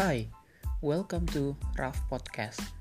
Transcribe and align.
Hi, 0.00 0.32
welcome 0.80 1.28
to 1.36 1.52
Raf 1.76 2.00
Podcast. 2.08 2.79